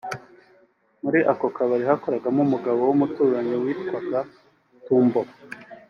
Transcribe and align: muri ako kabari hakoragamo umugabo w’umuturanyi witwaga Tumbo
muri 1.03 1.19
ako 1.31 1.45
kabari 1.55 1.83
hakoragamo 1.89 2.39
umugabo 2.43 2.79
w’umuturanyi 2.87 3.55
witwaga 3.63 4.19
Tumbo 4.85 5.21